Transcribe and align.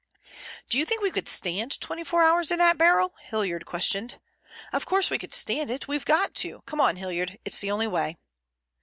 "Do 0.67 0.79
you 0.79 0.85
think 0.87 1.03
we 1.03 1.11
could 1.11 1.27
stand 1.27 1.79
twenty 1.79 2.03
four 2.03 2.23
hours 2.23 2.49
in 2.49 2.57
that 2.57 2.75
barrel?" 2.75 3.13
Hilliard 3.21 3.67
questioned. 3.67 4.19
"Of 4.73 4.83
course 4.83 5.11
we 5.11 5.19
could 5.19 5.35
stand 5.35 5.69
it. 5.69 5.87
We've 5.87 6.05
got 6.05 6.33
to. 6.37 6.63
Come 6.65 6.81
on, 6.81 6.95
Hilliard, 6.95 7.37
it's 7.45 7.59
the 7.59 7.69
only 7.69 7.85
way." 7.85 8.17